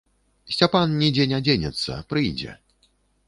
Сцяпан 0.53 0.95
нідзе 1.01 1.27
не 1.35 1.39
дзенецца, 1.47 1.99
прыйдзе. 2.13 2.57